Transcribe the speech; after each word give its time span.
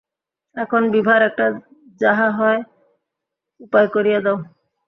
এখন 0.55 0.81
বিভার 0.93 1.19
একটা 1.29 1.45
যাহা 2.01 2.27
হয় 2.37 2.59
উপায় 3.61 3.87
করিয়া 3.95 4.19
দাও! 4.25 4.37